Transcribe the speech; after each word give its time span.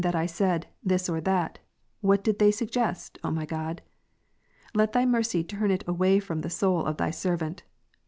that 0.03 0.15
I 0.15 0.25
said," 0.25 0.65
this 0.83 1.07
or 1.09 1.21
that," 1.21 1.59
what 1.99 2.23
did 2.23 2.39
they 2.39 2.49
suggest, 2.49 3.19
O 3.23 3.29
my 3.29 3.45
God? 3.45 3.83
Let 4.73 4.93
Thy 4.93 5.05
mercy 5.05 5.43
turn 5.43 5.69
it 5.69 5.83
away 5.85 6.19
from 6.19 6.41
the 6.41 6.49
soul 6.49 6.87
of 6.87 6.97
Thy 6.97 7.11
servant. 7.11 7.61